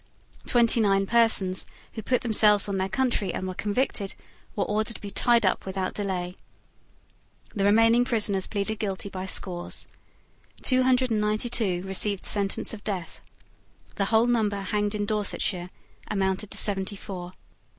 [0.47, 4.15] Twenty nine persons, who put themselves on their country and were convicted,
[4.55, 6.35] were ordered to be tied up without delay.
[7.53, 9.85] The remaining prisoners pleaded guilty by scores.
[10.63, 13.21] Two hundred and ninety two received sentence of death.
[13.93, 15.69] The whole number hanged in Dorsetshire
[16.07, 17.33] amounted to seventy four.